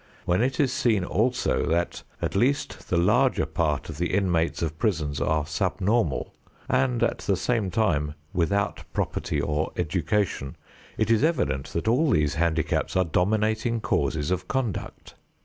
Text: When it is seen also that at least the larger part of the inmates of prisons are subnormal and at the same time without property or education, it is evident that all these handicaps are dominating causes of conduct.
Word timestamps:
When 0.25 0.41
it 0.41 0.59
is 0.59 0.73
seen 0.73 1.05
also 1.05 1.63
that 1.67 2.01
at 2.23 2.35
least 2.35 2.89
the 2.89 2.97
larger 2.97 3.45
part 3.45 3.87
of 3.87 3.99
the 3.99 4.15
inmates 4.15 4.63
of 4.63 4.79
prisons 4.79 5.21
are 5.21 5.45
subnormal 5.45 6.33
and 6.67 7.03
at 7.03 7.19
the 7.19 7.35
same 7.35 7.69
time 7.69 8.15
without 8.33 8.83
property 8.93 9.39
or 9.39 9.71
education, 9.77 10.55
it 10.97 11.11
is 11.11 11.23
evident 11.23 11.67
that 11.73 11.87
all 11.87 12.09
these 12.09 12.33
handicaps 12.33 12.95
are 12.97 13.05
dominating 13.05 13.79
causes 13.79 14.31
of 14.31 14.47
conduct. 14.47 15.13